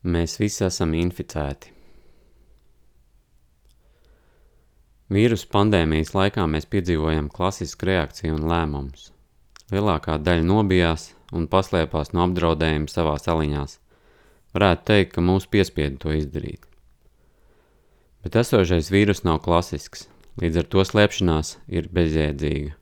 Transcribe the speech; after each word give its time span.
Mēs 0.00 0.38
visi 0.40 0.64
esam 0.64 0.94
inficēti. 0.96 1.74
Vīrusu 5.12 5.50
pandēmijas 5.52 6.14
laikā 6.14 6.46
mēs 6.48 6.64
piedzīvojam 6.72 7.28
klasisku 7.34 7.88
reakciju 7.90 8.38
un 8.38 8.46
lēmumus. 8.48 9.10
Lielākā 9.74 10.16
daļa 10.24 10.46
nobijās 10.46 11.10
un 11.36 11.50
paslēpās 11.52 12.14
no 12.14 12.24
apdraudējuma 12.24 12.88
savā 12.88 13.18
saliņās. 13.20 13.76
Varētu 14.56 14.86
teikt, 14.88 15.12
ka 15.18 15.26
mūs 15.26 15.50
piespieda 15.50 16.00
to 16.00 16.16
izdarīt. 16.16 16.64
Bet 18.24 18.40
esošais 18.40 18.88
vīrus 18.88 19.20
nav 19.28 19.42
klasisks, 19.44 20.08
līdz 20.40 20.62
ar 20.62 20.70
to 20.72 20.84
slēpšanās 20.88 21.58
ir 21.68 21.92
bezjēdzīga. 21.92 22.72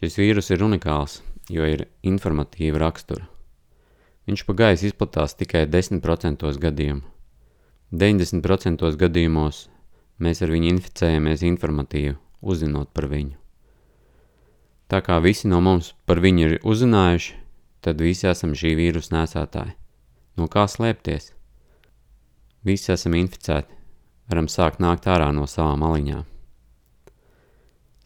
Šis 0.00 0.18
vīrus 0.18 0.50
ir 0.50 0.66
unikāls, 0.66 1.20
jo 1.46 1.70
ir 1.70 1.86
informatīva 2.02 2.82
rakstura. 2.82 3.30
Viņš 4.30 4.44
pa 4.46 4.54
gaisu 4.54 4.86
izplatās 4.86 5.32
tikai 5.34 5.64
10% 5.66 6.44
gadījumu. 6.62 7.00
90% 7.90 8.90
gadījumos 9.00 9.64
mēs 10.22 10.42
ar 10.46 10.52
viņu 10.54 10.68
inficējamies 10.70 11.40
informatīvi, 11.48 12.12
uzzinot 12.38 12.92
par 12.94 13.08
viņu. 13.10 13.34
Tā 14.86 15.00
kā 15.02 15.16
visi 15.24 15.50
no 15.50 15.58
mums 15.66 15.88
par 16.06 16.20
viņu 16.22 16.44
ir 16.44 16.54
uzzinājuši, 16.62 17.34
tad 17.82 17.98
visi 17.98 18.28
esam 18.30 18.54
šī 18.54 18.76
vīrusa 18.78 19.16
nēsātāji. 19.16 19.74
No 20.38 20.46
kā 20.46 20.68
slēpties? 20.70 21.32
Visi 22.62 22.92
esam 22.94 23.16
inficēti, 23.18 23.74
varam 24.30 24.46
sākt 24.46 24.78
nākt 24.78 25.10
ārā 25.10 25.32
no 25.34 25.48
savām 25.50 25.82
aliņām. 25.88 26.22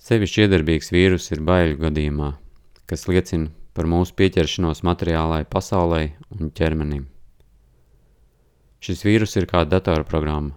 Sevišķi 0.09 0.47
iedarbīgs 0.47 0.89
vīrus 0.97 1.29
ir 1.37 1.45
baiļu 1.45 1.77
gadījumā, 1.85 2.33
kas 2.89 3.05
liecina 3.13 3.53
par 3.75 3.89
mūsu 3.91 4.15
pieķeršanos 4.19 4.85
materiālai 4.87 5.43
pasaulē 5.51 6.03
un 6.39 6.53
ķermenim. 6.55 7.09
Šis 8.85 9.03
vīrus 9.07 9.35
ir 9.41 9.49
kā 9.51 9.65
datorprogramma, 9.67 10.55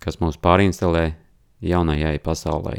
kas 0.00 0.18
mūs 0.22 0.40
pārinstalē 0.40 1.12
jaunajai 1.60 2.16
pasaulē, 2.24 2.76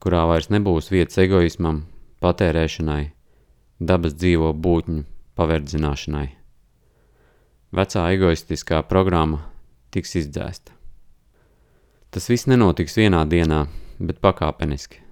kurā 0.00 0.24
vairs 0.30 0.48
nebūs 0.50 0.90
vietas 0.90 1.20
egoismam, 1.20 1.84
patērēšanai, 2.24 3.04
dabas 3.80 4.16
dzīvo 4.16 4.52
būtņu 4.56 5.04
paverdzināšanai. 5.36 6.26
Vecā 7.76 8.06
egoistiskā 8.16 8.80
programma 8.88 9.44
tiks 9.94 10.16
izdzēsta. 10.18 10.74
Tas 12.10 12.26
viss 12.26 12.48
nenotiks 12.50 12.96
vienā 12.98 13.22
dienā, 13.30 13.66
bet 14.00 14.18
pakāpeniski. 14.24 15.04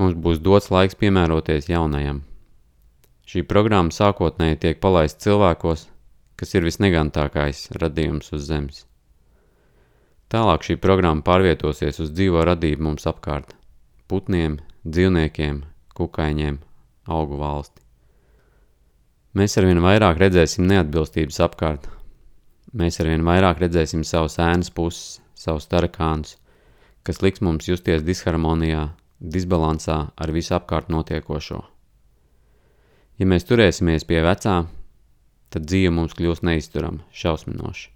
Mums 0.00 0.14
būs 0.16 0.38
dots 0.40 0.70
laiks 0.72 0.96
piemēroties 0.96 1.66
jaunajam. 1.68 2.22
Šī 3.28 3.42
programma 3.44 3.92
sākotnēji 3.92 4.56
tiek 4.62 4.78
palaista 4.80 5.26
cilvēkos, 5.26 5.82
kas 6.40 6.54
ir 6.56 6.64
visnegantākais 6.64 7.66
radījums 7.82 8.32
uz 8.32 8.46
Zemes. 8.48 8.78
Tālāk 10.32 10.64
šī 10.64 10.78
programma 10.80 11.20
pārvietosies 11.26 12.00
uz 12.00 12.14
dzīvo 12.16 12.46
radību 12.48 12.86
mums 12.86 13.04
apkārt– 13.10 13.52
putniem, 14.10 14.56
dzīvniekiem, 14.88 15.60
kukaiņiem, 15.98 16.56
augu 17.12 17.40
valsti. 17.42 17.84
Mēs 19.36 19.58
arvien 19.60 19.82
vairāk 19.84 20.16
redzēsim 20.22 20.64
neatbilstības 20.70 21.42
apkārt. 21.44 21.90
Mēs 22.72 23.02
arvien 23.04 23.26
vairāk 23.26 23.60
redzēsim 23.66 24.06
savus 24.08 24.38
ēnas 24.40 24.72
puses, 24.72 25.20
savus 25.36 25.68
tarakānus, 25.68 26.38
kas 27.04 27.20
liks 27.20 27.44
mums 27.44 27.68
justies 27.68 28.06
disharmonijā 28.06 28.88
disbalansā 29.20 29.98
ar 30.16 30.32
visu 30.32 30.56
apkārt 30.56 30.88
notiekošo. 30.92 31.60
Ja 33.20 33.28
mēs 33.28 33.44
turēsimies 33.44 34.06
pie 34.08 34.22
vecā, 34.24 34.62
tad 35.52 35.66
dzīve 35.68 35.92
mums 35.92 36.16
kļūs 36.16 36.40
neizturama, 36.46 37.04
šausminoša. 37.12 37.90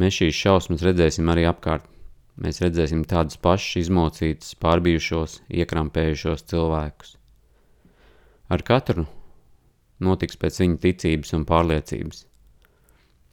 Mēs 0.00 0.18
šīs 0.20 0.36
šausmas 0.36 0.84
redzēsim 0.84 1.28
arī 1.32 1.46
apkārt. 1.48 1.88
Mēs 2.42 2.62
redzēsim 2.64 3.02
tādus 3.04 3.36
pašus 3.40 3.82
izmocītus, 3.82 4.54
pārbijušos, 4.60 5.42
iekrampējušos 5.52 6.46
cilvēkus. 6.48 7.16
Ar 8.52 8.64
katru 8.64 9.04
notiks 10.00 10.40
pēc 10.40 10.60
viņa 10.62 10.80
ticības 10.80 11.36
un 11.36 11.44
pārliecības. 11.48 12.24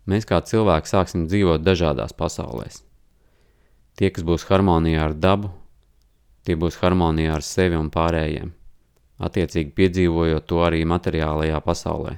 Mēs 0.09 0.27
kā 0.27 0.41
cilvēki 0.43 0.91
sāksim 0.91 1.25
dzīvot 1.29 1.63
dažādās 1.63 2.15
pasaulēs. 2.17 2.83
Tie, 3.99 4.11
kas 4.11 4.23
būs 4.27 4.47
harmonijā 4.49 5.09
ar 5.09 5.15
dabu, 5.15 5.51
tie 6.49 6.55
būs 6.57 6.79
harmonijā 6.81 7.35
ar 7.37 7.43
sevi 7.45 7.77
un 7.77 7.91
pārējiem, 7.93 8.49
attiecīgi 9.21 9.75
piedzīvojot 9.77 10.47
to 10.49 10.63
arī 10.65 10.79
materiālajā 10.89 11.59
pasaulē, 11.61 12.15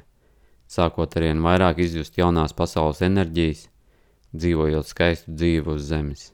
sākot 0.72 1.18
arvien 1.20 1.42
vairāk 1.44 1.82
izjust 1.84 2.16
jaunās 2.16 2.56
pasaules 2.56 3.02
enerģijas, 3.04 3.66
dzīvojot 4.32 4.88
skaistu 4.88 5.36
dzīvi 5.36 5.74
uz 5.74 5.90
zemes. 5.90 6.30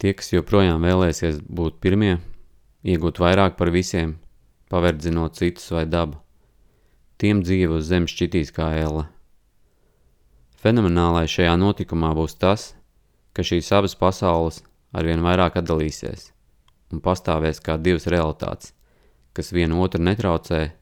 Tie, 0.00 0.14
kas 0.16 0.32
joprojām 0.32 0.80
vēlēsies 0.88 1.42
būt 1.44 1.76
pirmie, 1.84 2.14
iegūt 2.80 3.20
vairāk 3.20 3.60
par 3.60 3.68
visiem, 3.68 4.16
paverdzinot 4.72 5.36
citus 5.36 5.68
vai 5.76 5.84
dabu, 5.84 6.16
tiem 7.20 7.44
dzīve 7.44 7.76
uz 7.76 7.92
zemes 7.92 8.16
šķitīs 8.16 8.54
kā 8.56 8.70
elle. 8.80 9.04
Fenomenālais 10.64 11.28
šajā 11.28 11.60
notikumā 11.60 12.14
būs 12.16 12.40
tas, 12.40 12.70
ka 13.36 13.44
šīs 13.44 13.68
abas 13.76 13.92
pasaules 14.00 14.62
arvien 14.92 15.22
vairāk 15.24 15.60
atdalīsies 15.60 16.30
un 16.90 17.02
pastāvēs 17.04 17.62
kā 17.62 17.76
divas 17.78 18.08
realitātes, 18.10 18.74
kas 19.32 19.52
vienu 19.54 19.78
otru 19.84 20.02
netraucē, 20.02 20.72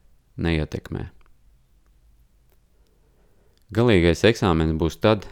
neietekmē. 0.41 1.09
Galīgais 3.69 4.25
eksāmenis 4.25 4.77
būs 4.81 4.97
tad, 4.97 5.27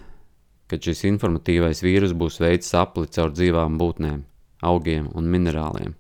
kad 0.70 0.84
šis 0.84 1.06
informatīvais 1.10 1.82
vīrus 1.82 2.14
būs 2.14 2.38
veids 2.44 2.70
sapli 2.70 3.10
caur 3.10 3.34
dzīvām 3.34 3.80
būtnēm, 3.82 4.22
augiem 4.62 5.08
un 5.18 5.32
minerāliem. 5.34 5.96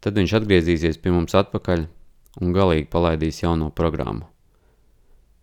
Tad 0.00 0.16
viņš 0.16 0.36
atgriezīsies 0.38 1.00
pie 1.02 1.12
mums 1.12 1.34
atpakaļ 1.36 1.86
un 2.40 2.54
galīgi 2.54 2.86
palaidīs 2.92 3.42
jauno 3.42 3.72
programmu. 3.74 4.28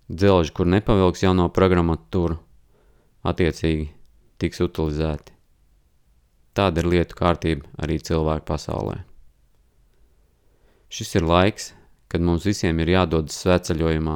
Dzelži, 0.08 0.54
kur 0.56 0.70
nepavilks 0.72 1.26
jauno 1.26 1.50
programmatūru, 1.52 2.38
attiecīgi 3.28 3.90
tiks 4.40 4.64
utilizēti. 4.64 5.37
Tāda 6.58 6.82
ir 6.82 6.90
lietu 6.90 7.18
kārtība 7.20 7.70
arī 7.78 8.00
cilvēku 8.02 8.48
pasaulē. 8.50 9.04
Šis 10.90 11.14
ir 11.20 11.28
laiks, 11.28 11.74
kad 12.10 12.24
mums 12.24 12.48
visiem 12.48 12.80
ir 12.82 12.94
jādodas 12.96 13.38
svētceļojumā, 13.44 14.16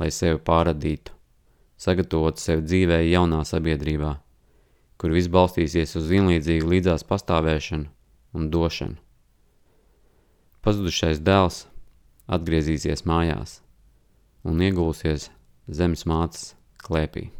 lai 0.00 0.10
sevi 0.12 0.40
pāradītu, 0.44 1.14
sagatavotu 1.80 2.42
sevi 2.42 2.66
dzīvē 2.66 3.00
jaunā 3.06 3.40
sabiedrībā, 3.48 4.12
kur 5.00 5.16
viss 5.16 5.32
balstīsies 5.32 5.96
uz 5.96 6.10
vienlīdzīgu 6.12 6.68
līdzās 6.74 7.06
pastāvēšanu 7.08 7.88
un 8.36 8.50
došanu. 8.52 9.00
Pazudušais 10.60 11.22
dēls 11.24 11.64
atgriezīsies 12.28 13.06
mājās 13.08 13.60
un 14.44 14.60
iegulsies 14.60 15.30
zemes 15.72 16.04
mātes 16.04 16.50
klēpī. 16.84 17.30